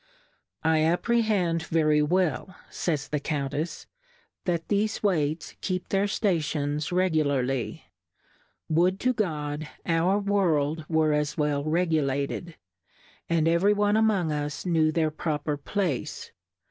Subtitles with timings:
[0.63, 3.85] I apprehend very well, fays the Couju tefs^
[4.45, 7.85] that thefe Weights keep their Sta tions regularly.
[8.67, 12.55] Would to God, our World were as well regulated,
[13.29, 16.31] and eve ry one among us knew their proper Place.